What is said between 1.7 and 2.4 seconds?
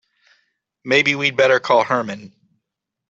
Herman.